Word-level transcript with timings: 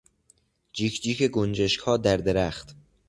جیک 0.73 1.01
جیک 1.01 1.23
گنجشکها 1.31 1.97
در 1.97 2.17
درخت 2.17 2.75